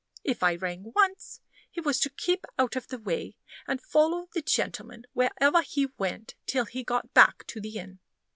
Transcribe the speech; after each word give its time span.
If 0.23 0.41
I 0.41 0.55
rang 0.55 0.93
once, 0.95 1.41
he 1.69 1.79
was 1.79 1.99
to 1.99 2.09
keep 2.09 2.45
out 2.57 2.75
of 2.75 2.87
the 2.87 2.97
way, 2.97 3.37
and 3.67 3.79
follow 3.79 4.29
the 4.33 4.41
gentleman 4.41 5.05
whereever 5.13 5.61
he 5.61 5.89
went 5.95 6.33
till 6.47 6.65
he 6.65 6.83
got 6.83 7.13
back 7.13 7.45
to 7.49 7.61
the 7.61 7.77
inn. 7.77 7.99